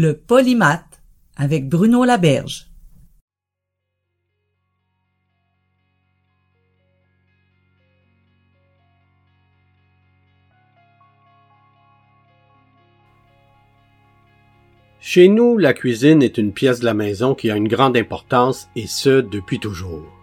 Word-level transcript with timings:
Le 0.00 0.16
polymath 0.16 1.02
avec 1.34 1.68
Bruno 1.68 2.04
Laberge. 2.04 2.70
Chez 15.00 15.26
nous, 15.26 15.58
la 15.58 15.74
cuisine 15.74 16.22
est 16.22 16.38
une 16.38 16.52
pièce 16.52 16.78
de 16.78 16.84
la 16.84 16.94
maison 16.94 17.34
qui 17.34 17.50
a 17.50 17.56
une 17.56 17.66
grande 17.66 17.96
importance 17.96 18.68
et 18.76 18.86
ce 18.86 19.20
depuis 19.20 19.58
toujours. 19.58 20.17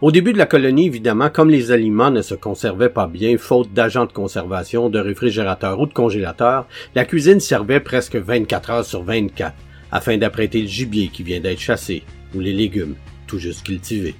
Au 0.00 0.10
début 0.10 0.32
de 0.32 0.38
la 0.38 0.46
colonie, 0.46 0.86
évidemment, 0.86 1.30
comme 1.30 1.50
les 1.50 1.70
aliments 1.70 2.10
ne 2.10 2.22
se 2.22 2.34
conservaient 2.34 2.88
pas 2.88 3.06
bien, 3.06 3.36
faute 3.38 3.72
d'agents 3.72 4.06
de 4.06 4.12
conservation, 4.12 4.88
de 4.88 4.98
réfrigérateurs 4.98 5.80
ou 5.80 5.86
de 5.86 5.92
congélateurs, 5.92 6.66
la 6.94 7.04
cuisine 7.04 7.40
servait 7.40 7.80
presque 7.80 8.16
24 8.16 8.70
heures 8.70 8.84
sur 8.84 9.02
24, 9.02 9.54
afin 9.92 10.16
d'apprêter 10.16 10.62
le 10.62 10.68
gibier 10.68 11.08
qui 11.08 11.22
vient 11.22 11.40
d'être 11.40 11.60
chassé, 11.60 12.02
ou 12.34 12.40
les 12.40 12.52
légumes, 12.52 12.96
tout 13.26 13.38
juste 13.38 13.64
cultivés. 13.64 14.16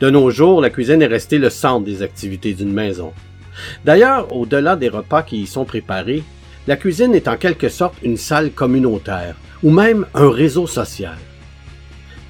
De 0.00 0.10
nos 0.10 0.30
jours, 0.30 0.60
la 0.60 0.70
cuisine 0.70 1.02
est 1.02 1.06
restée 1.06 1.38
le 1.38 1.50
centre 1.50 1.84
des 1.84 2.02
activités 2.02 2.54
d'une 2.54 2.72
maison. 2.72 3.12
D'ailleurs, 3.84 4.34
au-delà 4.34 4.76
des 4.76 4.88
repas 4.88 5.22
qui 5.22 5.42
y 5.42 5.46
sont 5.46 5.64
préparés, 5.64 6.22
la 6.66 6.76
cuisine 6.76 7.14
est 7.14 7.28
en 7.28 7.36
quelque 7.36 7.68
sorte 7.68 7.96
une 8.02 8.16
salle 8.16 8.50
communautaire, 8.50 9.36
ou 9.62 9.70
même 9.70 10.06
un 10.14 10.30
réseau 10.30 10.66
social. 10.66 11.18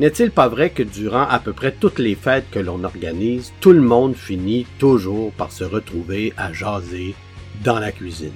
N'est-il 0.01 0.33
pas 0.33 0.49
vrai 0.49 0.71
que 0.71 0.83
durant 0.83 1.29
à 1.29 1.39
peu 1.39 1.53
près 1.53 1.71
toutes 1.71 2.01
les 2.01 2.17
fêtes 2.17 2.51
que 2.51 2.59
l'on 2.59 2.83
organise, 2.83 3.53
tout 3.61 3.71
le 3.71 3.81
monde 3.81 4.17
finit 4.17 4.67
toujours 4.81 5.31
par 5.33 5.53
se 5.53 5.63
retrouver 5.63 6.33
à 6.37 6.53
jaser 6.53 7.15
dans 7.63 7.79
la 7.79 7.93
cuisine? 7.93 8.33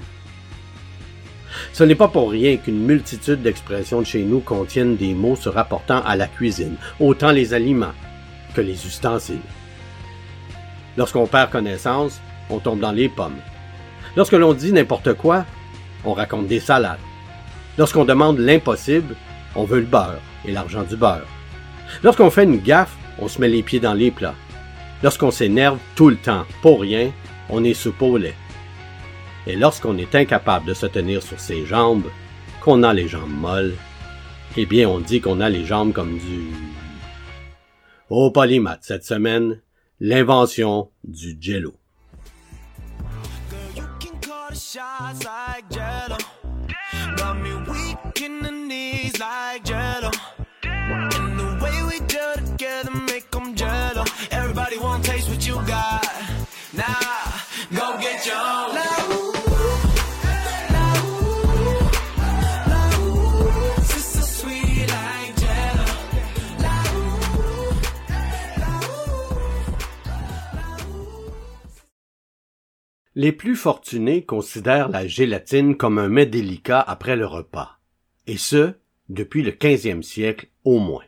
Ce 1.73 1.83
n'est 1.83 1.97
pas 1.97 2.07
pour 2.07 2.31
rien 2.31 2.59
qu'une 2.59 2.85
multitude 2.85 3.43
d'expressions 3.43 4.01
de 4.01 4.07
chez 4.07 4.23
nous 4.23 4.39
contiennent 4.39 4.97
des 4.97 5.15
mots 5.15 5.35
se 5.35 5.49
rapportant 5.49 6.01
à 6.05 6.15
la 6.15 6.29
cuisine, 6.29 6.77
autant 7.01 7.33
les 7.33 7.55
aliments 7.55 7.95
que 8.55 8.61
les 8.61 8.87
ustensiles. 8.87 9.41
Lorsqu'on 10.97 11.27
perd 11.27 11.51
connaissance, 11.51 12.21
on 12.51 12.61
tombe 12.61 12.81
dans 12.81 12.93
les 12.93 13.09
pommes. 13.09 13.41
Lorsque 14.17 14.33
l'on 14.33 14.55
dit 14.55 14.73
n'importe 14.73 15.15
quoi, 15.15 15.45
on 16.05 16.13
raconte 16.13 16.47
des 16.47 16.61
salades. 16.61 17.01
Lorsqu'on 17.79 18.05
demande 18.05 18.39
l'impossible, 18.39 19.17
on 19.57 19.65
veut 19.65 19.81
le 19.81 19.87
beurre 19.87 20.21
et 20.45 20.53
l'argent 20.53 20.85
du 20.85 20.97
beurre. 20.97 21.27
Lorsqu'on 22.03 22.31
fait 22.31 22.45
une 22.45 22.59
gaffe, 22.59 22.97
on 23.19 23.29
se 23.29 23.41
met 23.41 23.49
les 23.49 23.63
pieds 23.63 23.81
dans 23.81 23.95
les 23.95 24.11
plats. 24.11 24.35
Lorsqu'on 25.03 25.31
s'énerve 25.31 25.79
tout 25.95 26.09
le 26.09 26.17
temps, 26.17 26.45
pour 26.63 26.81
rien, 26.81 27.13
on 27.51 27.65
est 27.65 27.75
soupe 27.75 28.03
au 28.03 28.17
lait. 28.17 28.35
Et 29.47 29.57
lorsqu'on 29.57 29.97
est 29.97 30.15
incapable 30.15 30.67
de 30.67 30.75
se 30.75 30.87
tenir 30.87 31.23
sur 31.23 31.41
ses 31.41 31.65
jambes, 31.65 32.07
qu'on 32.61 32.83
a 32.83 32.93
les 32.93 33.09
jambes 33.09 33.31
molles, 33.31 33.75
eh 34.57 34.67
bien 34.67 34.89
on 34.89 34.99
dit 35.01 35.21
qu'on 35.21 35.41
a 35.41 35.49
les 35.49 35.65
jambes 35.65 35.93
comme 35.93 36.19
du... 36.19 36.51
Au 38.11 38.31
polymath 38.31 38.81
cette 38.83 39.05
semaine, 39.05 39.61
l'invention 40.01 40.91
du 41.05 41.37
jello. 41.41 41.75
Les 73.19 73.33
plus 73.33 73.57
fortunés 73.57 74.25
considèrent 74.25 74.91
la 74.91 75.09
gélatine 75.09 75.77
comme 75.77 75.99
un 75.99 76.07
mets 76.07 76.25
délicat 76.25 76.81
après 76.81 77.17
le 77.17 77.27
repas, 77.27 77.81
et 78.29 78.37
ce, 78.37 78.75
depuis 79.09 79.43
le 79.43 79.51
15e 79.51 80.03
siècle 80.03 80.47
au 80.63 80.79
moins. 80.79 81.03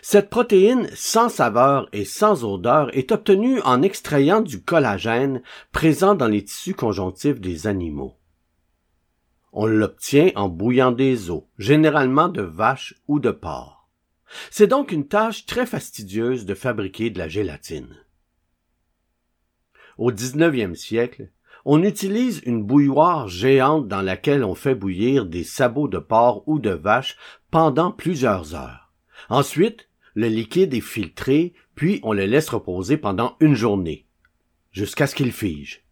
Cette 0.00 0.30
protéine 0.30 0.88
sans 0.94 1.28
saveur 1.28 1.90
et 1.92 2.06
sans 2.06 2.42
odeur 2.42 2.88
est 2.96 3.12
obtenue 3.12 3.60
en 3.66 3.82
extrayant 3.82 4.40
du 4.40 4.62
collagène 4.62 5.42
présent 5.72 6.14
dans 6.14 6.26
les 6.26 6.42
tissus 6.42 6.72
conjonctifs 6.72 7.38
des 7.38 7.66
animaux. 7.66 8.16
On 9.52 9.66
l'obtient 9.66 10.30
en 10.36 10.48
bouillant 10.48 10.92
des 10.92 11.28
os, 11.28 11.42
généralement 11.58 12.30
de 12.30 12.40
vache 12.40 12.94
ou 13.08 13.20
de 13.20 13.30
porc. 13.30 13.90
C'est 14.50 14.68
donc 14.68 14.90
une 14.90 15.06
tâche 15.06 15.44
très 15.44 15.66
fastidieuse 15.66 16.46
de 16.46 16.54
fabriquer 16.54 17.10
de 17.10 17.18
la 17.18 17.28
gélatine. 17.28 17.94
Au 19.98 20.12
XIXe 20.12 20.78
siècle, 20.78 21.30
on 21.64 21.82
utilise 21.82 22.40
une 22.46 22.62
bouilloire 22.62 23.28
géante 23.28 23.88
dans 23.88 24.00
laquelle 24.00 24.44
on 24.44 24.54
fait 24.54 24.76
bouillir 24.76 25.26
des 25.26 25.44
sabots 25.44 25.88
de 25.88 25.98
porc 25.98 26.44
ou 26.46 26.60
de 26.60 26.70
vache 26.70 27.16
pendant 27.50 27.90
plusieurs 27.90 28.54
heures. 28.54 28.92
Ensuite, 29.28 29.88
le 30.14 30.28
liquide 30.28 30.72
est 30.72 30.80
filtré, 30.80 31.52
puis 31.74 32.00
on 32.04 32.12
le 32.12 32.26
laisse 32.26 32.48
reposer 32.48 32.96
pendant 32.96 33.36
une 33.40 33.54
journée, 33.54 34.06
jusqu'à 34.70 35.06
ce 35.08 35.16
qu'il 35.16 35.32
fige. 35.32 35.84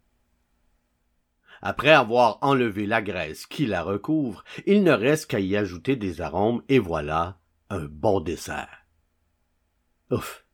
Après 1.61 1.91
avoir 1.91 2.37
enlevé 2.41 2.85
la 2.85 3.01
graisse 3.01 3.45
qui 3.45 3.65
la 3.65 3.83
recouvre, 3.83 4.43
il 4.65 4.83
ne 4.83 4.91
reste 4.91 5.29
qu'à 5.29 5.39
y 5.39 5.57
ajouter 5.57 5.95
des 5.95 6.21
arômes 6.21 6.63
et 6.69 6.79
voilà 6.79 7.39
un 7.69 7.85
bon 7.85 8.21
dessert. 8.21 8.85
Ouf. 10.11 10.45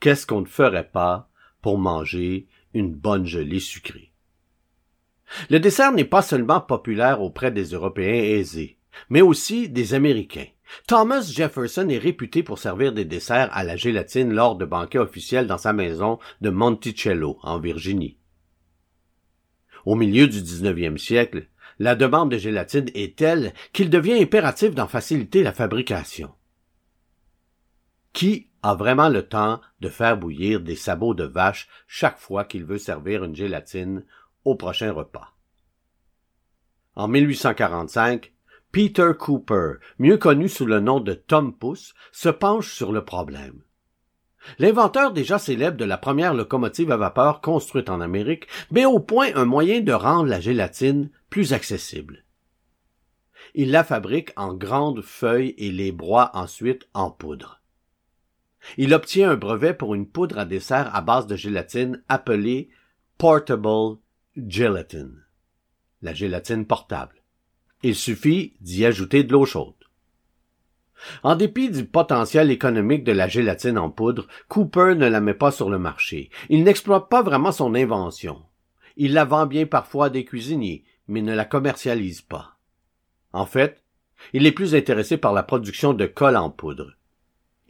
Qu'est-ce 0.00 0.26
qu'on 0.26 0.40
ne 0.40 0.46
ferait 0.46 0.90
pas 0.90 1.29
pour 1.62 1.78
manger 1.78 2.46
une 2.74 2.94
bonne 2.94 3.26
gelée 3.26 3.60
sucrée? 3.60 4.12
Le 5.48 5.60
dessert 5.60 5.92
n'est 5.92 6.04
pas 6.04 6.22
seulement 6.22 6.60
populaire 6.60 7.22
auprès 7.22 7.50
des 7.50 7.64
Européens 7.64 8.22
aisés, 8.38 8.78
mais 9.08 9.20
aussi 9.20 9.68
des 9.68 9.94
Américains. 9.94 10.46
Thomas 10.86 11.22
Jefferson 11.22 11.88
est 11.88 11.98
réputé 11.98 12.42
pour 12.42 12.58
servir 12.58 12.92
des 12.92 13.04
desserts 13.04 13.48
à 13.52 13.64
la 13.64 13.76
gélatine 13.76 14.32
lors 14.32 14.56
de 14.56 14.64
banquets 14.64 14.98
officiels 14.98 15.46
dans 15.46 15.58
sa 15.58 15.72
maison 15.72 16.18
de 16.40 16.50
Monticello, 16.50 17.38
en 17.42 17.58
Virginie. 17.58 18.16
Au 19.84 19.94
milieu 19.94 20.28
du 20.28 20.40
19e 20.40 20.98
siècle, 20.98 21.48
la 21.78 21.94
demande 21.94 22.30
de 22.30 22.38
gélatine 22.38 22.90
est 22.94 23.16
telle 23.16 23.54
qu'il 23.72 23.90
devient 23.90 24.20
impératif 24.20 24.74
d'en 24.74 24.86
faciliter 24.86 25.42
la 25.42 25.52
fabrication. 25.52 26.30
Qui 28.12 28.49
a 28.62 28.74
vraiment 28.74 29.08
le 29.08 29.26
temps 29.26 29.60
de 29.80 29.88
faire 29.88 30.16
bouillir 30.16 30.60
des 30.60 30.76
sabots 30.76 31.14
de 31.14 31.24
vache 31.24 31.68
chaque 31.86 32.18
fois 32.18 32.44
qu'il 32.44 32.64
veut 32.64 32.78
servir 32.78 33.24
une 33.24 33.36
gélatine 33.36 34.04
au 34.44 34.54
prochain 34.54 34.92
repas? 34.92 35.34
En 36.94 37.08
1845, 37.08 38.32
Peter 38.72 39.12
Cooper, 39.18 39.74
mieux 39.98 40.16
connu 40.16 40.48
sous 40.48 40.66
le 40.66 40.80
nom 40.80 41.00
de 41.00 41.14
Tom 41.14 41.56
Pouce, 41.56 41.94
se 42.12 42.28
penche 42.28 42.72
sur 42.72 42.92
le 42.92 43.04
problème. 43.04 43.62
L'inventeur 44.58 45.12
déjà 45.12 45.38
célèbre 45.38 45.76
de 45.76 45.84
la 45.84 45.98
première 45.98 46.34
locomotive 46.34 46.92
à 46.92 46.96
vapeur 46.96 47.40
construite 47.40 47.90
en 47.90 48.00
Amérique 48.00 48.46
met 48.70 48.86
au 48.86 48.98
point 48.98 49.28
un 49.34 49.44
moyen 49.44 49.80
de 49.80 49.92
rendre 49.92 50.28
la 50.28 50.40
gélatine 50.40 51.10
plus 51.28 51.52
accessible. 51.52 52.24
Il 53.54 53.70
la 53.70 53.84
fabrique 53.84 54.32
en 54.36 54.54
grandes 54.54 55.02
feuilles 55.02 55.54
et 55.58 55.72
les 55.72 55.92
broie 55.92 56.30
ensuite 56.34 56.88
en 56.94 57.10
poudre. 57.10 57.59
Il 58.76 58.94
obtient 58.94 59.30
un 59.30 59.36
brevet 59.36 59.74
pour 59.74 59.94
une 59.94 60.06
poudre 60.06 60.38
à 60.38 60.44
dessert 60.44 60.94
à 60.94 61.00
base 61.00 61.26
de 61.26 61.36
gélatine 61.36 62.02
appelée 62.08 62.68
Portable 63.18 63.98
Gelatin, 64.36 65.10
la 66.02 66.14
gélatine 66.14 66.66
portable. 66.66 67.22
Il 67.82 67.94
suffit 67.94 68.54
d'y 68.60 68.84
ajouter 68.84 69.24
de 69.24 69.32
l'eau 69.32 69.44
chaude. 69.46 69.74
En 71.22 71.34
dépit 71.34 71.70
du 71.70 71.84
potentiel 71.84 72.50
économique 72.50 73.04
de 73.04 73.12
la 73.12 73.28
gélatine 73.28 73.78
en 73.78 73.90
poudre, 73.90 74.26
Cooper 74.48 74.94
ne 74.96 75.08
la 75.08 75.20
met 75.20 75.34
pas 75.34 75.50
sur 75.50 75.70
le 75.70 75.78
marché. 75.78 76.30
Il 76.48 76.62
n'exploite 76.64 77.08
pas 77.08 77.22
vraiment 77.22 77.52
son 77.52 77.74
invention. 77.74 78.42
Il 78.96 79.14
la 79.14 79.24
vend 79.24 79.46
bien 79.46 79.66
parfois 79.66 80.06
à 80.06 80.10
des 80.10 80.24
cuisiniers, 80.24 80.84
mais 81.08 81.22
ne 81.22 81.34
la 81.34 81.44
commercialise 81.44 82.20
pas. 82.20 82.56
En 83.32 83.46
fait, 83.46 83.82
il 84.32 84.46
est 84.46 84.52
plus 84.52 84.74
intéressé 84.74 85.16
par 85.16 85.32
la 85.32 85.42
production 85.42 85.94
de 85.94 86.06
colle 86.06 86.36
en 86.36 86.50
poudre. 86.50 86.92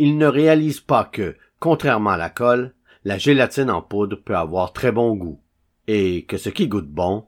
Il 0.02 0.16
ne 0.16 0.26
réalise 0.26 0.80
pas 0.80 1.04
que, 1.04 1.36
contrairement 1.58 2.12
à 2.12 2.16
la 2.16 2.30
colle, 2.30 2.74
la 3.04 3.18
gélatine 3.18 3.70
en 3.70 3.82
poudre 3.82 4.16
peut 4.16 4.34
avoir 4.34 4.72
très 4.72 4.92
bon 4.92 5.14
goût, 5.14 5.42
et 5.88 6.24
que 6.24 6.38
ce 6.38 6.48
qui 6.48 6.68
goûte 6.68 6.88
bon 6.88 7.26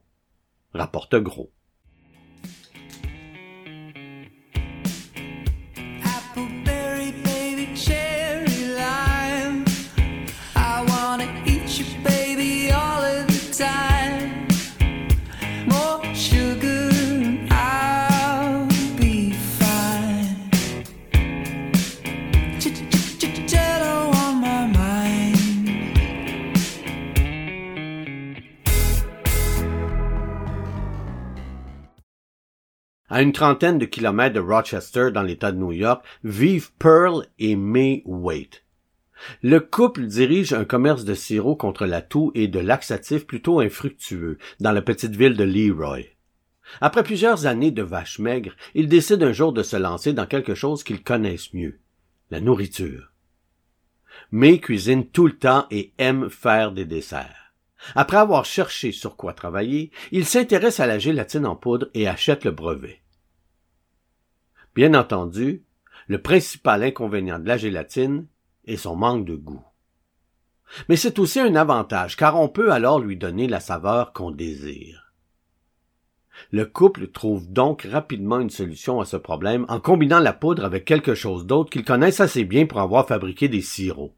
rapporte 0.72 1.16
gros. 1.16 1.51
À 33.12 33.20
une 33.20 33.32
trentaine 33.32 33.76
de 33.76 33.84
kilomètres 33.84 34.36
de 34.36 34.40
Rochester 34.40 35.10
dans 35.12 35.22
l'État 35.22 35.52
de 35.52 35.58
New 35.58 35.72
York 35.72 36.02
vivent 36.24 36.70
Pearl 36.78 37.26
et 37.38 37.56
May 37.56 38.02
Waite. 38.06 38.64
Le 39.42 39.60
couple 39.60 40.06
dirige 40.06 40.54
un 40.54 40.64
commerce 40.64 41.04
de 41.04 41.12
sirop 41.12 41.54
contre 41.54 41.84
la 41.84 42.00
toux 42.00 42.32
et 42.34 42.48
de 42.48 42.58
laxatifs 42.58 43.26
plutôt 43.26 43.60
infructueux 43.60 44.38
dans 44.60 44.72
la 44.72 44.80
petite 44.80 45.14
ville 45.14 45.36
de 45.36 45.44
Leroy. 45.44 46.04
Après 46.80 47.02
plusieurs 47.02 47.44
années 47.44 47.70
de 47.70 47.82
vaches 47.82 48.18
maigres, 48.18 48.56
ils 48.74 48.88
décident 48.88 49.26
un 49.26 49.32
jour 49.34 49.52
de 49.52 49.62
se 49.62 49.76
lancer 49.76 50.14
dans 50.14 50.24
quelque 50.24 50.54
chose 50.54 50.82
qu'ils 50.82 51.02
connaissent 51.02 51.52
mieux, 51.52 51.80
la 52.30 52.40
nourriture. 52.40 53.12
May 54.30 54.58
cuisine 54.58 55.06
tout 55.06 55.26
le 55.26 55.36
temps 55.36 55.66
et 55.70 55.92
aime 55.98 56.30
faire 56.30 56.72
des 56.72 56.86
desserts. 56.86 57.52
Après 57.94 58.16
avoir 58.16 58.46
cherché 58.46 58.90
sur 58.90 59.16
quoi 59.16 59.34
travailler, 59.34 59.90
il 60.12 60.24
s'intéresse 60.24 60.80
à 60.80 60.86
la 60.86 60.98
gélatine 60.98 61.44
en 61.44 61.56
poudre 61.56 61.88
et 61.92 62.08
achète 62.08 62.44
le 62.44 62.52
brevet. 62.52 63.01
Bien 64.74 64.94
entendu, 64.94 65.64
le 66.08 66.20
principal 66.20 66.82
inconvénient 66.82 67.38
de 67.38 67.46
la 67.46 67.58
gélatine 67.58 68.26
est 68.64 68.76
son 68.76 68.96
manque 68.96 69.26
de 69.26 69.36
goût. 69.36 69.64
Mais 70.88 70.96
c'est 70.96 71.18
aussi 71.18 71.40
un 71.40 71.54
avantage, 71.54 72.16
car 72.16 72.40
on 72.40 72.48
peut 72.48 72.72
alors 72.72 72.98
lui 72.98 73.16
donner 73.16 73.46
la 73.46 73.60
saveur 73.60 74.12
qu'on 74.12 74.30
désire. 74.30 75.12
Le 76.50 76.64
couple 76.64 77.08
trouve 77.08 77.50
donc 77.52 77.86
rapidement 77.90 78.40
une 78.40 78.50
solution 78.50 79.00
à 79.00 79.04
ce 79.04 79.18
problème 79.18 79.66
en 79.68 79.80
combinant 79.80 80.18
la 80.18 80.32
poudre 80.32 80.64
avec 80.64 80.86
quelque 80.86 81.14
chose 81.14 81.46
d'autre 81.46 81.70
qu'ils 81.70 81.84
connaissent 81.84 82.20
assez 82.20 82.44
bien 82.44 82.66
pour 82.66 82.80
avoir 82.80 83.06
fabriqué 83.06 83.48
des 83.48 83.60
sirops. 83.60 84.14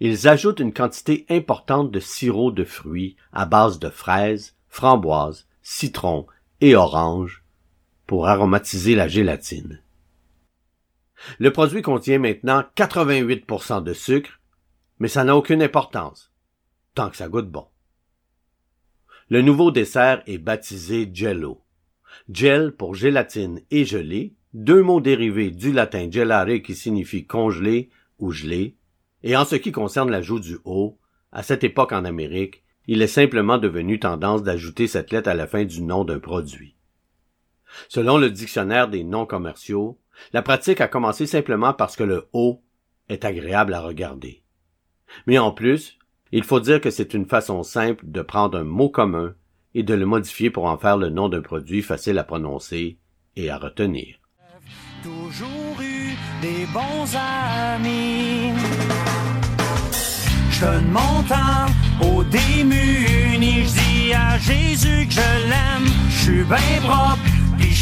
Ils 0.00 0.28
ajoutent 0.28 0.60
une 0.60 0.72
quantité 0.72 1.26
importante 1.28 1.90
de 1.90 2.00
sirop 2.00 2.50
de 2.50 2.64
fruits 2.64 3.16
à 3.32 3.46
base 3.46 3.78
de 3.78 3.88
fraises, 3.88 4.56
framboises, 4.68 5.46
citron 5.62 6.26
et 6.60 6.74
oranges 6.74 7.44
pour 8.08 8.26
aromatiser 8.26 8.94
la 8.94 9.06
gélatine. 9.06 9.82
Le 11.38 11.52
produit 11.52 11.82
contient 11.82 12.18
maintenant 12.18 12.64
88% 12.74 13.84
de 13.84 13.92
sucre, 13.92 14.40
mais 14.98 15.08
ça 15.08 15.24
n'a 15.24 15.36
aucune 15.36 15.62
importance, 15.62 16.32
tant 16.94 17.10
que 17.10 17.18
ça 17.18 17.28
goûte 17.28 17.50
bon. 17.50 17.66
Le 19.28 19.42
nouveau 19.42 19.70
dessert 19.70 20.22
est 20.26 20.38
baptisé 20.38 21.10
Jello. 21.12 21.60
Gel 22.32 22.72
pour 22.72 22.94
gélatine 22.94 23.60
et 23.70 23.84
gelée, 23.84 24.34
deux 24.54 24.82
mots 24.82 25.02
dérivés 25.02 25.50
du 25.50 25.70
latin 25.70 26.10
gelare 26.10 26.62
qui 26.64 26.74
signifie 26.74 27.26
congelé 27.26 27.90
ou 28.18 28.32
gelé, 28.32 28.74
et 29.22 29.36
en 29.36 29.44
ce 29.44 29.56
qui 29.56 29.70
concerne 29.70 30.10
l'ajout 30.10 30.40
du 30.40 30.56
O, 30.64 30.98
à 31.30 31.42
cette 31.42 31.62
époque 31.62 31.92
en 31.92 32.06
Amérique, 32.06 32.64
il 32.86 33.02
est 33.02 33.06
simplement 33.06 33.58
devenu 33.58 34.00
tendance 34.00 34.42
d'ajouter 34.42 34.86
cette 34.86 35.12
lettre 35.12 35.28
à 35.28 35.34
la 35.34 35.46
fin 35.46 35.66
du 35.66 35.82
nom 35.82 36.04
d'un 36.04 36.20
produit. 36.20 36.77
Selon 37.88 38.18
le 38.18 38.30
dictionnaire 38.30 38.88
des 38.88 39.04
noms 39.04 39.26
commerciaux, 39.26 39.98
la 40.32 40.42
pratique 40.42 40.80
a 40.80 40.88
commencé 40.88 41.26
simplement 41.26 41.72
parce 41.72 41.96
que 41.96 42.04
le 42.04 42.28
O 42.32 42.62
est 43.08 43.24
agréable 43.24 43.74
à 43.74 43.80
regarder. 43.80 44.42
Mais 45.26 45.38
en 45.38 45.52
plus, 45.52 45.98
il 46.32 46.44
faut 46.44 46.60
dire 46.60 46.80
que 46.80 46.90
c'est 46.90 47.14
une 47.14 47.26
façon 47.26 47.62
simple 47.62 48.04
de 48.06 48.22
prendre 48.22 48.58
un 48.58 48.64
mot 48.64 48.90
commun 48.90 49.34
et 49.74 49.82
de 49.82 49.94
le 49.94 50.06
modifier 50.06 50.50
pour 50.50 50.64
en 50.64 50.76
faire 50.76 50.96
le 50.96 51.08
nom 51.08 51.28
d'un 51.28 51.40
produit 51.40 51.82
facile 51.82 52.18
à 52.18 52.24
prononcer 52.24 52.98
et 53.36 53.50
à 53.50 53.58
retenir. 53.58 54.16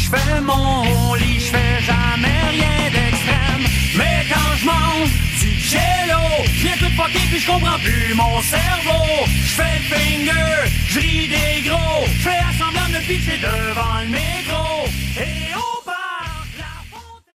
Je 0.07 0.15
fais 0.15 0.41
mon 0.41 1.13
lit, 1.15 1.39
je 1.39 1.51
fais 1.51 1.81
jamais 1.81 2.39
rien 2.51 2.91
d'extrême. 2.95 3.63
Mais 3.97 4.23
quand 4.31 4.55
je 4.57 4.65
mange 4.65 5.11
du 5.39 5.51
jello, 5.59 6.23
je 6.45 6.61
viens 6.63 6.77
tout 6.77 6.93
fucker 6.95 7.27
puis 7.29 7.39
je 7.39 7.47
comprends 7.47 7.79
plus 7.79 8.13
mon 8.15 8.41
cerveau. 8.41 9.25
Je 9.25 9.53
fais 9.59 9.75
le 9.79 9.95
finger, 9.95 10.69
je 10.87 10.99
ris 10.99 11.27
des 11.27 11.69
gros, 11.69 12.05
je 12.05 12.21
fais 12.21 12.39
assemblant 12.49 12.87
de 12.87 13.05
pitcher 13.05 13.37
devant 13.37 13.99
le 14.01 14.07
micro. 14.07 14.87
Et 15.19 15.53
on 15.55 15.85
part 15.85 16.45
la 16.57 16.97
fontaine. 16.97 17.33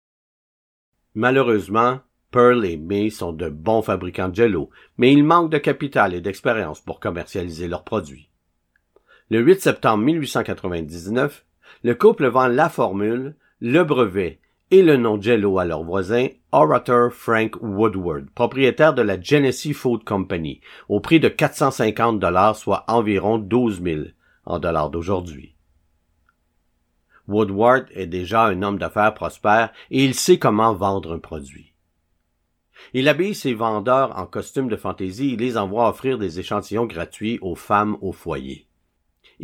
Malheureusement, 1.15 2.01
Pearl 2.31 2.65
et 2.65 2.79
May 2.79 3.11
sont 3.11 3.33
de 3.35 3.51
bons 3.51 3.83
fabricants 3.83 4.31
de 4.31 4.37
jello, 4.37 4.71
mais 4.97 5.13
ils 5.13 5.25
manquent 5.25 5.53
de 5.53 5.59
capital 5.59 6.15
et 6.15 6.23
d'expérience 6.23 6.81
pour 6.81 7.01
commercialiser 7.01 7.69
leurs 7.69 7.85
produits. 7.85 8.31
Le 9.29 9.41
8 9.41 9.61
septembre 9.61 10.05
1899, 10.05 11.45
le 11.83 11.95
couple 11.95 12.27
vend 12.27 12.49
la 12.49 12.69
formule, 12.69 13.37
le 13.61 13.85
brevet 13.85 14.41
et 14.71 14.83
le 14.83 14.97
nom 14.97 15.21
Jello 15.21 15.59
à 15.59 15.65
leur 15.65 15.83
voisin 15.83 16.29
Orator 16.51 17.13
Frank 17.13 17.57
Woodward, 17.61 18.31
propriétaire 18.35 18.95
de 18.95 19.03
la 19.03 19.21
Genesee 19.21 19.75
Food 19.75 20.03
Company, 20.05 20.61
au 20.89 21.01
prix 21.01 21.21
de 21.21 21.29
450 21.29 22.19
dollars, 22.19 22.57
soit 22.57 22.85
environ 22.89 23.39
12 23.39 23.83
000 23.83 24.01
en 24.47 24.59
dollars 24.59 24.91
d'aujourd'hui. 24.91 25.55
Woodward 27.29 27.87
est 27.93 28.07
déjà 28.07 28.45
un 28.45 28.63
homme 28.63 28.79
d'affaires 28.79 29.15
prospère 29.15 29.73
et 29.91 30.05
il 30.05 30.15
sait 30.15 30.39
comment 30.39 30.75
vendre 30.75 31.13
un 31.15 31.19
produit. 31.19 31.73
Il 32.95 33.09
habille 33.09 33.35
ses 33.35 33.55
vendeurs 33.55 34.19
en 34.19 34.27
costumes 34.27 34.69
de 34.69 34.77
fantaisie 34.77 35.35
et 35.35 35.37
les 35.37 35.57
envoie 35.57 35.89
offrir 35.89 36.19
des 36.19 36.41
échantillons 36.41 36.87
gratuits 36.87 37.39
aux 37.41 37.55
femmes 37.55 37.97
au 38.01 38.13
foyer. 38.13 38.67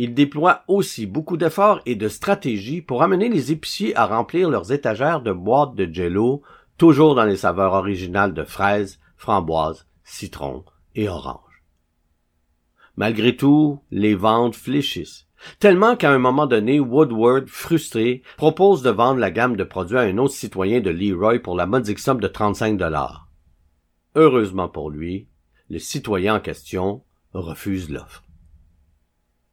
Il 0.00 0.14
déploie 0.14 0.62
aussi 0.69 1.07
beaucoup 1.07 1.37
d'efforts 1.37 1.81
et 1.85 1.97
de 1.97 2.07
stratégies 2.07 2.83
pour 2.83 3.02
amener 3.02 3.28
les 3.28 3.50
épiciers 3.50 3.97
à 3.97 4.07
remplir 4.07 4.49
leurs 4.49 4.71
étagères 4.71 5.23
de 5.23 5.33
boîtes 5.33 5.75
de 5.75 5.93
jello, 5.93 6.43
toujours 6.76 7.17
dans 7.17 7.25
les 7.25 7.37
saveurs 7.37 7.73
originales 7.73 8.33
de 8.33 8.45
fraises, 8.45 9.00
framboises, 9.17 9.88
citron 10.05 10.64
et 10.95 11.09
orange. 11.09 11.64
Malgré 12.95 13.35
tout, 13.35 13.81
les 13.90 14.14
ventes 14.14 14.55
fléchissent. 14.55 15.26
Tellement 15.59 15.97
qu'à 15.97 16.12
un 16.12 16.19
moment 16.19 16.47
donné, 16.47 16.78
Woodward, 16.78 17.49
frustré, 17.49 18.23
propose 18.37 18.83
de 18.83 18.90
vendre 18.90 19.19
la 19.19 19.33
gamme 19.33 19.57
de 19.57 19.64
produits 19.64 19.99
à 19.99 20.02
un 20.02 20.19
autre 20.19 20.35
citoyen 20.35 20.81
de 20.81 20.90
Leroy 20.90 21.40
pour 21.40 21.57
la 21.57 21.67
modique 21.67 21.99
somme 21.99 22.21
de 22.21 22.28
35 22.28 22.76
dollars. 22.76 23.28
Heureusement 24.14 24.69
pour 24.69 24.90
lui, 24.90 25.26
le 25.69 25.81
citoyen 25.81 26.37
en 26.37 26.40
question 26.40 27.02
refuse 27.33 27.90
l'offre. 27.90 28.23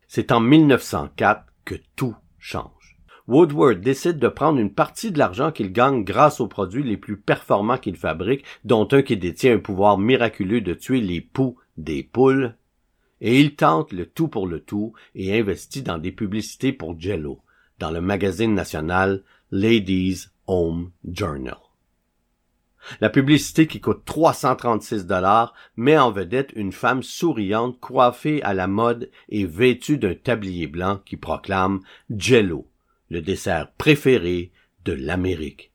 C'est 0.08 0.32
en 0.32 0.40
1904 0.40 1.46
que 1.66 1.76
tout 1.96 2.16
change. 2.40 2.98
Woodward 3.28 3.82
décide 3.82 4.20
de 4.20 4.28
prendre 4.28 4.60
une 4.60 4.74
partie 4.74 5.12
de 5.12 5.18
l'argent 5.18 5.52
qu'il 5.52 5.72
gagne 5.72 6.04
grâce 6.04 6.40
aux 6.40 6.48
produits 6.48 6.84
les 6.84 6.98
plus 6.98 7.18
performants 7.18 7.80
qu'il 7.80 7.96
fabrique, 7.96 8.46
dont 8.64 8.88
un 8.92 9.02
qui 9.02 9.18
détient 9.18 9.56
un 9.56 9.60
pouvoir 9.60 9.98
miraculeux 9.98 10.62
de 10.62 10.76
tuer 10.76 11.02
les 11.02 11.22
poux 11.22 11.58
des 11.78 12.04
poules, 12.04 12.56
et 13.22 13.40
il 13.40 13.56
tente 13.56 13.94
le 13.94 14.06
tout 14.06 14.28
pour 14.28 14.48
le 14.48 14.60
tout 14.60 14.94
et 15.16 15.38
investit 15.38 15.82
dans 15.82 15.98
des 15.98 16.12
publicités 16.12 16.74
pour 16.74 17.00
Jello, 17.00 17.42
dans 17.80 17.92
le 17.92 18.02
magazine 18.02 18.54
national 18.54 19.24
Ladies 19.52 20.28
Home 20.48 20.92
Journal. 21.04 21.65
La 23.02 23.10
publicité 23.10 23.68
qui 23.68 23.82
coûte 23.82 24.04
336 24.06 25.06
dollars 25.06 25.54
met 25.76 25.98
en 25.98 26.12
vedette 26.12 26.52
une 26.56 26.72
femme 26.72 27.04
souriante 27.04 27.80
coiffée 27.80 28.42
à 28.44 28.54
la 28.54 28.68
mode 28.68 29.10
et 29.30 29.46
vêtue 29.46 29.98
d'un 29.98 30.16
tablier 30.16 30.68
blanc 30.68 31.00
qui 31.06 31.18
proclame 31.18 31.82
Jello, 32.16 32.68
le 33.10 33.22
dessert 33.22 33.72
préféré 33.78 34.52
de 34.86 34.94
l'Amérique. 34.94 35.72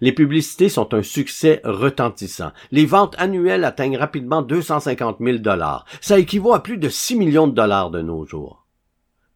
Les 0.00 0.12
publicités 0.12 0.68
sont 0.68 0.92
un 0.92 1.02
succès 1.02 1.60
retentissant. 1.64 2.52
Les 2.72 2.84
ventes 2.84 3.14
annuelles 3.18 3.64
atteignent 3.64 3.96
rapidement 3.96 4.42
250 4.42 5.18
000 5.20 5.38
dollars. 5.38 5.86
Ça 6.00 6.18
équivaut 6.18 6.52
à 6.52 6.62
plus 6.62 6.78
de 6.78 6.88
6 6.88 7.16
millions 7.16 7.46
de 7.46 7.54
dollars 7.54 7.90
de 7.90 8.02
nos 8.02 8.26
jours. 8.26 8.66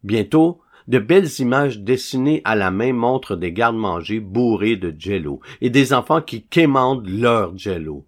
Bientôt, 0.03 0.61
de 0.89 0.97
belles 0.97 1.29
images 1.39 1.79
dessinées 1.79 2.41
à 2.43 2.55
la 2.55 2.71
main 2.71 2.93
montrent 2.93 3.35
des 3.35 3.53
gardes-manger 3.53 4.19
bourrés 4.19 4.75
de 4.75 4.93
jello 4.97 5.39
et 5.61 5.69
des 5.69 5.93
enfants 5.93 6.21
qui 6.21 6.43
quémandent 6.43 7.07
leur 7.07 7.55
jello. 7.57 8.07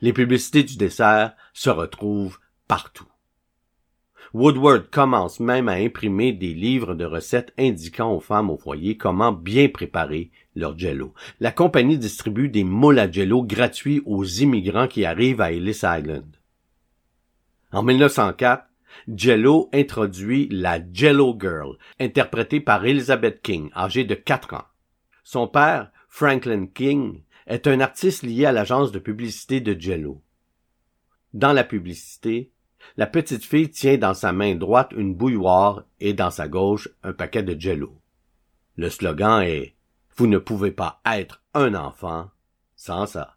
Les 0.00 0.12
publicités 0.12 0.62
du 0.62 0.76
dessert 0.76 1.34
se 1.52 1.70
retrouvent 1.70 2.38
partout. 2.68 3.08
Woodward 4.32 4.90
commence 4.90 5.40
même 5.40 5.68
à 5.68 5.74
imprimer 5.74 6.32
des 6.32 6.54
livres 6.54 6.94
de 6.94 7.04
recettes 7.04 7.52
indiquant 7.58 8.12
aux 8.12 8.20
femmes 8.20 8.50
au 8.50 8.56
foyer 8.56 8.96
comment 8.96 9.32
bien 9.32 9.68
préparer 9.68 10.30
leur 10.54 10.78
jello. 10.78 11.14
La 11.40 11.50
compagnie 11.50 11.98
distribue 11.98 12.48
des 12.48 12.64
moules 12.64 12.98
à 13.00 13.10
jello 13.10 13.42
gratuits 13.42 14.02
aux 14.06 14.24
immigrants 14.24 14.88
qui 14.88 15.04
arrivent 15.04 15.40
à 15.40 15.52
Ellis 15.52 15.80
Island. 15.82 16.36
En 17.72 17.82
1904, 17.82 18.66
Jello 19.08 19.68
introduit 19.72 20.48
la 20.50 20.80
Jello 20.92 21.36
Girl, 21.38 21.76
interprétée 21.98 22.60
par 22.60 22.84
Elizabeth 22.84 23.42
King, 23.42 23.70
âgée 23.76 24.04
de 24.04 24.14
4 24.14 24.54
ans. 24.54 24.64
Son 25.22 25.48
père, 25.48 25.90
Franklin 26.08 26.66
King, 26.66 27.22
est 27.46 27.66
un 27.66 27.80
artiste 27.80 28.22
lié 28.22 28.46
à 28.46 28.52
l'agence 28.52 28.92
de 28.92 28.98
publicité 28.98 29.60
de 29.60 29.78
Jello. 29.78 30.22
Dans 31.34 31.52
la 31.52 31.64
publicité, 31.64 32.52
la 32.96 33.06
petite 33.06 33.44
fille 33.44 33.70
tient 33.70 33.98
dans 33.98 34.14
sa 34.14 34.32
main 34.32 34.54
droite 34.54 34.92
une 34.96 35.14
bouilloire 35.14 35.84
et 35.98 36.12
dans 36.12 36.30
sa 36.30 36.46
gauche 36.46 36.88
un 37.02 37.12
paquet 37.12 37.42
de 37.42 37.58
jello. 37.60 38.00
Le 38.76 38.88
slogan 38.88 39.42
est 39.42 39.74
Vous 40.16 40.26
ne 40.28 40.38
pouvez 40.38 40.70
pas 40.70 41.00
être 41.04 41.42
un 41.54 41.74
enfant 41.74 42.30
sans 42.76 43.06
ça. 43.06 43.33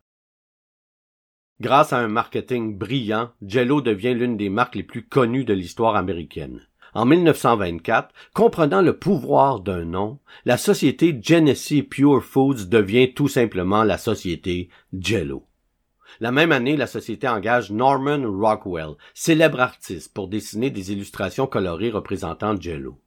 Grâce 1.60 1.92
à 1.92 1.98
un 1.98 2.08
marketing 2.08 2.78
brillant, 2.78 3.32
Jello 3.42 3.82
devient 3.82 4.14
l'une 4.14 4.38
des 4.38 4.50
marques 4.50 4.76
les 4.76 4.84
plus 4.84 5.04
connues 5.04 5.44
de 5.44 5.54
l'histoire 5.54 5.96
américaine. 5.96 6.62
En 6.94 7.06
1924, 7.06 8.14
comprenant 8.36 8.82
le 8.82 8.96
pouvoir 8.96 9.60
d'un 9.60 9.84
nom, 9.84 10.20
la 10.46 10.58
société 10.58 11.20
Genesee 11.20 11.82
Pure 11.82 12.24
Foods 12.24 12.66
devient 12.68 13.14
tout 13.14 13.28
simplement 13.28 13.84
la 13.84 13.98
société 13.98 14.70
Jello. 14.94 15.48
La 16.20 16.32
même 16.32 16.52
année, 16.52 16.78
la 16.78 16.88
société 16.88 17.28
engage 17.28 17.72
Norman 17.72 18.24
Rockwell, 18.26 18.96
célèbre 19.16 19.60
artiste, 19.60 20.14
pour 20.14 20.28
dessiner 20.28 20.70
des 20.70 20.92
illustrations 20.92 21.48
colorées 21.48 21.90
représentant 21.90 22.60
Jello. 22.60 23.00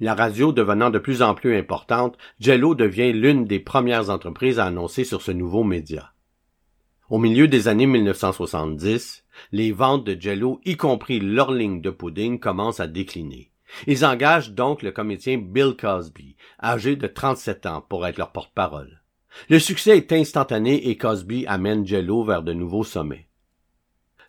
La 0.00 0.14
radio 0.14 0.52
devenant 0.52 0.90
de 0.90 0.98
plus 0.98 1.22
en 1.22 1.34
plus 1.34 1.56
importante, 1.56 2.18
Jello 2.40 2.74
devient 2.74 3.12
l'une 3.12 3.44
des 3.44 3.60
premières 3.60 4.10
entreprises 4.10 4.58
à 4.58 4.66
annoncer 4.66 5.04
sur 5.04 5.22
ce 5.22 5.30
nouveau 5.30 5.62
média. 5.62 6.12
Au 7.08 7.18
milieu 7.18 7.46
des 7.46 7.68
années 7.68 7.86
1970, 7.86 9.24
les 9.52 9.70
ventes 9.70 10.04
de 10.04 10.20
Jello, 10.20 10.60
y 10.64 10.76
compris 10.76 11.20
leur 11.20 11.52
ligne 11.52 11.80
de 11.80 11.90
pudding, 11.90 12.40
commencent 12.40 12.80
à 12.80 12.88
décliner. 12.88 13.52
Ils 13.86 14.04
engagent 14.04 14.50
donc 14.50 14.82
le 14.82 14.90
comédien 14.90 15.38
Bill 15.38 15.76
Cosby, 15.78 16.34
âgé 16.60 16.96
de 16.96 17.06
37 17.06 17.66
ans, 17.66 17.86
pour 17.88 18.04
être 18.08 18.18
leur 18.18 18.32
porte-parole. 18.32 19.02
Le 19.48 19.60
succès 19.60 19.96
est 19.96 20.12
instantané 20.12 20.88
et 20.88 20.96
Cosby 20.96 21.46
amène 21.46 21.86
Jello 21.86 22.24
vers 22.24 22.42
de 22.42 22.52
nouveaux 22.52 22.82
sommets. 22.82 23.28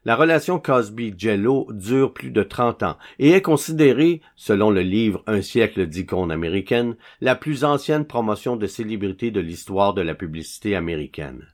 La 0.06 0.16
relation 0.16 0.60
Cosby-Jello 0.60 1.70
dure 1.74 2.14
plus 2.14 2.30
de 2.30 2.44
30 2.44 2.84
ans 2.84 2.98
et 3.18 3.32
est 3.32 3.42
considérée, 3.42 4.22
selon 4.36 4.70
le 4.70 4.82
livre 4.82 5.24
Un 5.26 5.42
siècle 5.42 5.88
d'icônes 5.88 6.32
américaines, 6.32 6.96
la 7.22 7.36
plus 7.36 7.64
ancienne 7.64 8.06
promotion 8.06 8.56
de 8.56 8.68
célébrité 8.68 9.32
de 9.32 9.40
l'histoire 9.40 9.96
de 9.96 10.02
la 10.02 10.14
publicité 10.14 10.76
américaine. 10.76 11.48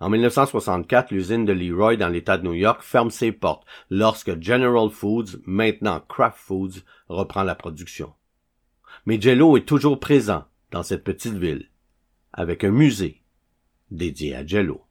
En 0.00 0.08
1964, 0.08 1.10
l'usine 1.10 1.44
de 1.44 1.52
Leroy 1.52 1.96
dans 1.96 2.08
l'État 2.08 2.38
de 2.38 2.44
New 2.44 2.54
York 2.54 2.80
ferme 2.82 3.10
ses 3.10 3.32
portes 3.32 3.66
lorsque 3.90 4.40
General 4.40 4.88
Foods, 4.88 5.40
maintenant 5.44 6.00
Kraft 6.08 6.38
Foods, 6.38 6.80
reprend 7.08 7.42
la 7.42 7.54
production. 7.54 8.14
Mais 9.04 9.20
Jello 9.20 9.58
est 9.58 9.68
toujours 9.68 10.00
présent 10.00 10.46
dans 10.70 10.82
cette 10.82 11.04
petite 11.04 11.34
ville 11.34 11.68
avec 12.32 12.64
un 12.64 12.70
musée 12.70 13.22
dédié 13.90 14.34
à 14.34 14.46
Jello. 14.46 14.82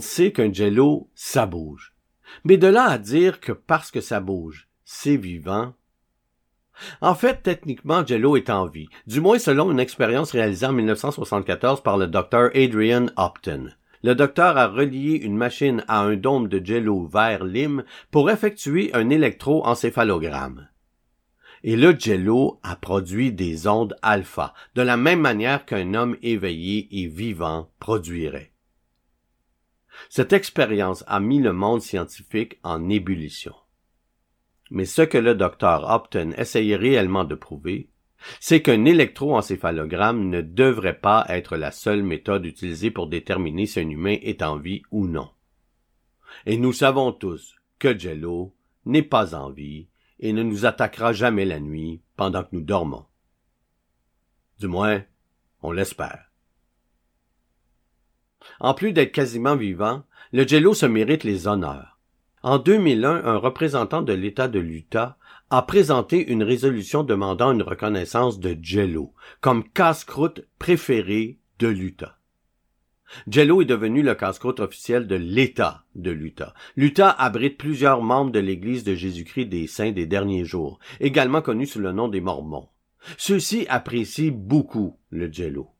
Sait 0.00 0.32
qu'un 0.32 0.52
jello, 0.52 1.08
ça 1.14 1.46
bouge. 1.46 1.94
Mais 2.44 2.56
de 2.56 2.66
là 2.66 2.84
à 2.84 2.98
dire 2.98 3.40
que 3.40 3.52
parce 3.52 3.90
que 3.90 4.00
ça 4.00 4.20
bouge, 4.20 4.68
c'est 4.84 5.16
vivant. 5.16 5.74
En 7.00 7.14
fait, 7.14 7.42
techniquement, 7.42 8.04
Jello 8.04 8.36
est 8.36 8.50
en 8.50 8.66
vie, 8.66 8.88
du 9.06 9.20
moins 9.20 9.38
selon 9.38 9.70
une 9.70 9.78
expérience 9.78 10.32
réalisée 10.32 10.66
en 10.66 10.72
1974 10.72 11.82
par 11.82 11.98
le 11.98 12.06
docteur 12.06 12.50
Adrian 12.54 13.06
Upton. 13.18 13.70
Le 14.02 14.14
docteur 14.14 14.58
a 14.58 14.66
relié 14.66 15.14
une 15.14 15.36
machine 15.36 15.84
à 15.88 16.00
un 16.00 16.16
dôme 16.16 16.48
de 16.48 16.64
Jello 16.64 17.06
vert 17.06 17.44
lime 17.44 17.84
pour 18.10 18.30
effectuer 18.30 18.90
un 18.92 19.08
électroencéphalogramme. 19.08 20.68
Et 21.62 21.76
le 21.76 21.98
Jello 21.98 22.60
a 22.62 22.76
produit 22.76 23.32
des 23.32 23.66
ondes 23.66 23.96
alpha, 24.02 24.52
de 24.74 24.82
la 24.82 24.98
même 24.98 25.20
manière 25.20 25.64
qu'un 25.64 25.94
homme 25.94 26.16
éveillé 26.22 26.88
et 26.90 27.06
vivant 27.06 27.70
produirait. 27.80 28.53
Cette 30.08 30.32
expérience 30.32 31.04
a 31.06 31.20
mis 31.20 31.40
le 31.40 31.52
monde 31.52 31.80
scientifique 31.80 32.58
en 32.62 32.88
ébullition. 32.88 33.54
Mais 34.70 34.86
ce 34.86 35.02
que 35.02 35.18
le 35.18 35.34
docteur 35.34 35.90
Upton 35.94 36.32
essayait 36.36 36.76
réellement 36.76 37.24
de 37.24 37.34
prouver, 37.34 37.90
c'est 38.40 38.62
qu'un 38.62 38.84
électroencéphalogramme 38.84 40.28
ne 40.28 40.40
devrait 40.40 40.98
pas 40.98 41.26
être 41.28 41.56
la 41.56 41.70
seule 41.70 42.02
méthode 42.02 42.46
utilisée 42.46 42.90
pour 42.90 43.06
déterminer 43.06 43.66
si 43.66 43.80
un 43.80 43.88
humain 43.88 44.16
est 44.22 44.42
en 44.42 44.56
vie 44.56 44.82
ou 44.90 45.06
non. 45.06 45.30
Et 46.46 46.56
nous 46.56 46.72
savons 46.72 47.12
tous 47.12 47.54
que 47.78 47.96
Jello 47.96 48.54
n'est 48.86 49.02
pas 49.02 49.34
en 49.34 49.50
vie 49.50 49.88
et 50.18 50.32
ne 50.32 50.42
nous 50.42 50.66
attaquera 50.66 51.12
jamais 51.12 51.44
la 51.44 51.60
nuit 51.60 52.02
pendant 52.16 52.42
que 52.42 52.50
nous 52.52 52.62
dormons. 52.62 53.06
Du 54.58 54.68
moins, 54.68 55.02
on 55.62 55.72
l'espère. 55.72 56.30
En 58.60 58.74
plus 58.74 58.92
d'être 58.92 59.12
quasiment 59.12 59.56
vivant, 59.56 60.04
le 60.32 60.46
Jello 60.46 60.74
se 60.74 60.86
mérite 60.86 61.24
les 61.24 61.46
honneurs. 61.46 61.98
En 62.42 62.58
2001, 62.58 63.24
un 63.24 63.36
représentant 63.36 64.02
de 64.02 64.12
l'État 64.12 64.48
de 64.48 64.58
l'Utah 64.58 65.16
a 65.50 65.62
présenté 65.62 66.30
une 66.30 66.42
résolution 66.42 67.04
demandant 67.04 67.52
une 67.52 67.62
reconnaissance 67.62 68.40
de 68.40 68.56
Jello 68.60 69.14
comme 69.40 69.68
casse-croûte 69.68 70.44
préféré 70.58 71.38
de 71.58 71.68
l'Utah. 71.68 72.18
Jello 73.28 73.62
est 73.62 73.66
devenu 73.66 74.02
le 74.02 74.14
casse-croûte 74.14 74.60
officiel 74.60 75.06
de 75.06 75.14
l'État 75.14 75.84
de 75.94 76.10
l'Utah. 76.10 76.54
L'Utah 76.76 77.10
abrite 77.10 77.58
plusieurs 77.58 78.02
membres 78.02 78.32
de 78.32 78.40
l'Église 78.40 78.84
de 78.84 78.94
Jésus-Christ 78.94 79.46
des 79.46 79.66
Saints 79.66 79.92
des 79.92 80.06
derniers 80.06 80.44
jours, 80.44 80.78
également 81.00 81.42
connus 81.42 81.66
sous 81.66 81.80
le 81.80 81.92
nom 81.92 82.08
des 82.08 82.20
Mormons. 82.20 82.68
Ceux-ci 83.18 83.66
apprécient 83.68 84.32
beaucoup 84.34 84.98
le 85.10 85.30
Jello. 85.30 85.73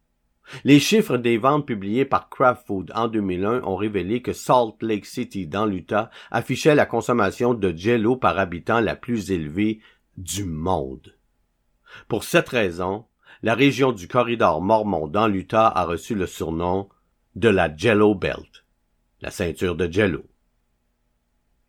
Les 0.64 0.78
chiffres 0.78 1.16
des 1.16 1.38
ventes 1.38 1.66
publiés 1.66 2.04
par 2.04 2.28
Kraft 2.28 2.66
Food 2.66 2.92
en 2.94 3.08
2001 3.08 3.62
ont 3.64 3.76
révélé 3.76 4.22
que 4.22 4.32
Salt 4.32 4.76
Lake 4.82 5.06
City, 5.06 5.46
dans 5.46 5.66
l'Utah, 5.66 6.10
affichait 6.30 6.74
la 6.74 6.86
consommation 6.86 7.54
de 7.54 7.74
Jello 7.74 8.16
par 8.16 8.38
habitant 8.38 8.80
la 8.80 8.94
plus 8.94 9.30
élevée 9.30 9.80
du 10.16 10.44
monde. 10.44 11.14
Pour 12.08 12.24
cette 12.24 12.48
raison, 12.48 13.06
la 13.42 13.54
région 13.54 13.92
du 13.92 14.08
corridor 14.08 14.60
mormon 14.60 15.08
dans 15.08 15.28
l'Utah 15.28 15.66
a 15.66 15.84
reçu 15.84 16.14
le 16.14 16.26
surnom 16.26 16.88
de 17.34 17.48
la 17.48 17.74
Jello 17.74 18.14
Belt, 18.14 18.64
la 19.20 19.30
ceinture 19.30 19.76
de 19.76 19.90
Jello. 19.90 20.24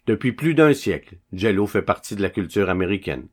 Depuis 0.06 0.34
plus 0.34 0.54
d'un 0.54 0.74
siècle, 0.74 1.18
Jello 1.34 1.66
fait 1.66 1.82
partie 1.82 2.16
de 2.16 2.22
la 2.22 2.30
culture 2.30 2.70
américaine. 2.70 3.28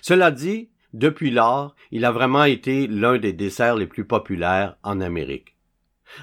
Cela 0.00 0.30
dit, 0.30 0.70
depuis 0.96 1.30
lors, 1.30 1.76
il 1.90 2.06
a 2.06 2.10
vraiment 2.10 2.44
été 2.44 2.86
l'un 2.86 3.18
des 3.18 3.34
desserts 3.34 3.76
les 3.76 3.86
plus 3.86 4.06
populaires 4.06 4.78
en 4.82 5.02
Amérique. 5.02 5.54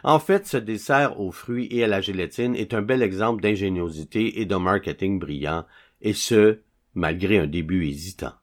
En 0.04 0.18
fait, 0.18 0.48
ce 0.48 0.58
dessert 0.58 1.20
aux 1.20 1.32
fruits 1.32 1.68
et 1.70 1.84
à 1.84 1.88
la 1.88 2.02
gélatine 2.02 2.56
est 2.56 2.74
un 2.74 2.82
bel 2.82 3.04
exemple 3.04 3.44
d'ingéniosité 3.44 4.42
et 4.42 4.46
de 4.46 4.56
marketing 4.56 5.20
brillant, 5.20 5.68
et 6.02 6.14
ce, 6.14 6.62
malgré 6.96 7.38
un 7.38 7.46
début 7.46 7.86
hésitant. 7.86 8.34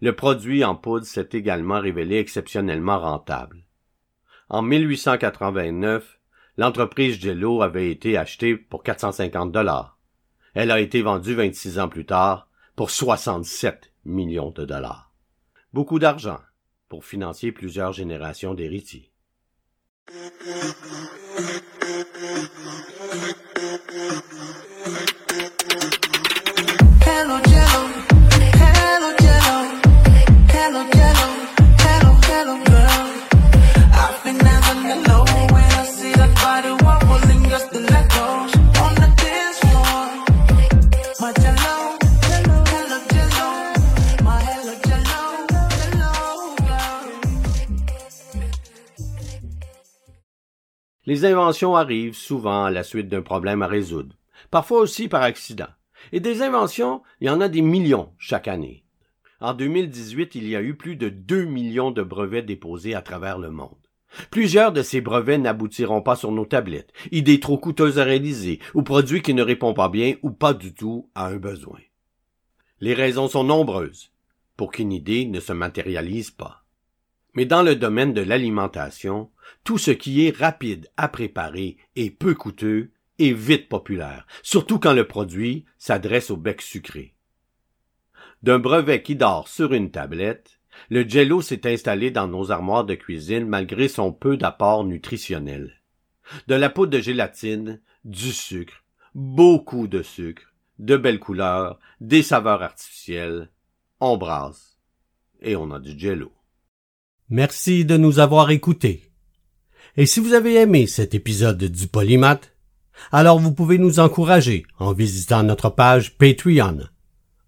Le 0.00 0.14
produit 0.14 0.64
en 0.64 0.76
poudre 0.76 1.04
s'est 1.04 1.30
également 1.32 1.80
révélé 1.80 2.18
exceptionnellement 2.18 3.00
rentable. 3.00 3.64
En 4.48 4.62
1889, 4.62 6.20
l'entreprise 6.58 7.20
Jello 7.20 7.62
avait 7.62 7.90
été 7.90 8.16
achetée 8.16 8.56
pour 8.56 8.84
450 8.84 9.50
dollars. 9.50 9.98
Elle 10.54 10.70
a 10.70 10.78
été 10.78 11.02
vendue 11.02 11.34
26 11.34 11.80
ans 11.80 11.88
plus 11.88 12.06
tard 12.06 12.48
pour 12.76 12.90
67 12.90 13.91
millions 14.04 14.50
de 14.50 14.64
dollars. 14.64 15.12
Beaucoup 15.72 15.98
d'argent 15.98 16.40
pour 16.88 17.04
financer 17.04 17.52
plusieurs 17.52 17.92
générations 17.92 18.54
d'héritiers. 18.54 19.12
Les 51.04 51.24
inventions 51.24 51.74
arrivent 51.74 52.14
souvent 52.14 52.64
à 52.64 52.70
la 52.70 52.84
suite 52.84 53.08
d'un 53.08 53.22
problème 53.22 53.62
à 53.62 53.66
résoudre, 53.66 54.14
parfois 54.50 54.80
aussi 54.80 55.08
par 55.08 55.22
accident. 55.22 55.66
Et 56.12 56.20
des 56.20 56.42
inventions, 56.42 57.02
il 57.20 57.26
y 57.26 57.30
en 57.30 57.40
a 57.40 57.48
des 57.48 57.62
millions 57.62 58.12
chaque 58.18 58.46
année. 58.46 58.84
En 59.40 59.54
2018, 59.54 60.36
il 60.36 60.48
y 60.48 60.54
a 60.54 60.62
eu 60.62 60.76
plus 60.76 60.94
de 60.94 61.08
2 61.08 61.44
millions 61.44 61.90
de 61.90 62.02
brevets 62.02 62.46
déposés 62.46 62.94
à 62.94 63.02
travers 63.02 63.38
le 63.38 63.50
monde. 63.50 63.76
Plusieurs 64.30 64.70
de 64.70 64.82
ces 64.82 65.00
brevets 65.00 65.38
n'aboutiront 65.38 66.02
pas 66.02 66.14
sur 66.14 66.30
nos 66.30 66.44
tablettes, 66.44 66.92
idées 67.10 67.40
trop 67.40 67.58
coûteuses 67.58 67.98
à 67.98 68.04
réaliser, 68.04 68.60
ou 68.74 68.82
produits 68.82 69.22
qui 69.22 69.34
ne 69.34 69.42
répondent 69.42 69.74
pas 69.74 69.88
bien 69.88 70.14
ou 70.22 70.30
pas 70.30 70.54
du 70.54 70.72
tout 70.74 71.10
à 71.16 71.26
un 71.26 71.36
besoin. 71.36 71.80
Les 72.80 72.94
raisons 72.94 73.26
sont 73.26 73.44
nombreuses 73.44 74.12
pour 74.56 74.70
qu'une 74.70 74.92
idée 74.92 75.24
ne 75.24 75.40
se 75.40 75.52
matérialise 75.52 76.30
pas. 76.30 76.61
Mais 77.34 77.46
dans 77.46 77.62
le 77.62 77.76
domaine 77.76 78.12
de 78.12 78.20
l'alimentation, 78.20 79.30
tout 79.64 79.78
ce 79.78 79.90
qui 79.90 80.26
est 80.26 80.36
rapide 80.36 80.90
à 80.96 81.08
préparer 81.08 81.76
et 81.96 82.10
peu 82.10 82.34
coûteux 82.34 82.90
est 83.18 83.32
vite 83.32 83.68
populaire, 83.68 84.26
surtout 84.42 84.78
quand 84.78 84.92
le 84.92 85.06
produit 85.06 85.64
s'adresse 85.78 86.30
au 86.30 86.36
bec 86.36 86.60
sucré. 86.60 87.14
D'un 88.42 88.58
brevet 88.58 89.02
qui 89.02 89.16
dort 89.16 89.48
sur 89.48 89.72
une 89.72 89.90
tablette, 89.90 90.58
le 90.88 91.08
jello 91.08 91.42
s'est 91.42 91.70
installé 91.70 92.10
dans 92.10 92.26
nos 92.26 92.50
armoires 92.50 92.84
de 92.84 92.94
cuisine 92.94 93.46
malgré 93.46 93.88
son 93.88 94.12
peu 94.12 94.36
d'apport 94.36 94.84
nutritionnel. 94.84 95.80
De 96.48 96.54
la 96.54 96.70
poudre 96.70 96.92
de 96.92 97.00
gélatine, 97.00 97.80
du 98.04 98.32
sucre, 98.32 98.84
beaucoup 99.14 99.86
de 99.86 100.02
sucre, 100.02 100.52
de 100.78 100.96
belles 100.96 101.20
couleurs, 101.20 101.78
des 102.00 102.22
saveurs 102.22 102.62
artificielles, 102.62 103.50
on 104.00 104.16
brasse 104.16 104.78
et 105.40 105.54
on 105.54 105.70
a 105.70 105.78
du 105.78 105.98
jello. 105.98 106.32
Merci 107.32 107.86
de 107.86 107.96
nous 107.96 108.18
avoir 108.18 108.50
écoutés. 108.50 109.10
Et 109.96 110.04
si 110.04 110.20
vous 110.20 110.34
avez 110.34 110.56
aimé 110.56 110.86
cet 110.86 111.14
épisode 111.14 111.64
du 111.64 111.86
Polymath, 111.86 112.52
alors 113.10 113.38
vous 113.38 113.52
pouvez 113.52 113.78
nous 113.78 114.00
encourager 114.00 114.66
en 114.78 114.92
visitant 114.92 115.42
notre 115.42 115.70
page 115.70 116.18
Patreon 116.18 116.80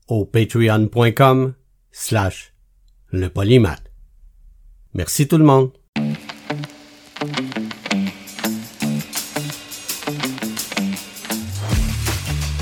au 0.09 0.25
patreon.com 0.25 1.53
slash 1.93 2.55
le 3.11 3.29
polymath. 3.29 3.83
Merci 4.95 5.29
tout 5.29 5.37
le 5.37 5.45
monde. 5.45 5.71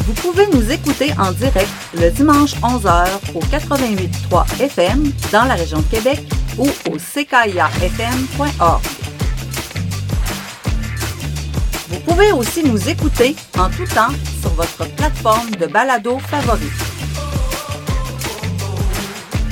Vous 0.07 0.15
pouvez 0.15 0.49
nous 0.49 0.73
écouter 0.73 1.13
en 1.21 1.31
direct 1.31 1.71
le 1.95 2.11
dimanche 2.11 2.57
11h 2.57 3.07
au 3.37 3.41
88.3 3.43 4.61
FM 4.61 5.13
dans 5.31 5.45
la 5.45 5.55
région 5.55 5.79
de 5.79 5.87
Québec 5.87 6.19
ou 6.59 6.69
au 6.91 6.99
ckiafm.org. 6.99 8.83
Vous 11.89 12.01
pouvez 12.01 12.33
aussi 12.33 12.63
nous 12.63 12.89
écouter 12.89 13.37
en 13.59 13.69
tout 13.69 13.87
temps 13.87 14.13
sur 14.41 14.51
votre 14.51 14.87
plateforme 14.97 15.51
de 15.51 15.67
balado 15.67 16.19
favorite. 16.19 16.73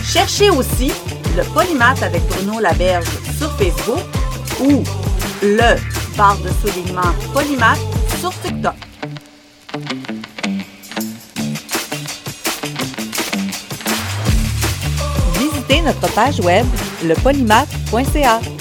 Cherchez 0.03 0.51
aussi 0.51 0.93
le 1.37 1.43
Polymath 1.55 2.03
avec 2.03 2.23
Bruno 2.29 2.59
Laberge 2.61 3.07
sur 3.39 3.51
Facebook 3.57 4.01
ou 4.61 4.83
le 5.43 5.77
barre 6.17 6.39
de 6.39 6.51
soulignement 6.61 7.13
Polymath 7.33 7.79
sur 8.21 8.33
TikTok. 8.41 8.75
Visitez 15.39 15.83
notre 15.83 16.13
page 16.13 16.41
web 16.41 16.67
lepolymath.ca. 17.03 18.60